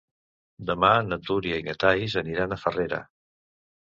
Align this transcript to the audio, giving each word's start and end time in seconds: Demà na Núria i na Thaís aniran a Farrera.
Demà 0.69 0.89
na 1.09 1.19
Núria 1.25 1.59
i 1.61 1.65
na 1.69 1.77
Thaís 1.83 2.17
aniran 2.21 2.55
a 2.55 2.59
Farrera. 2.63 3.03